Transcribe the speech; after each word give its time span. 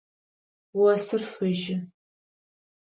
Осыр 0.83 1.21
фыжьы. 1.31 1.77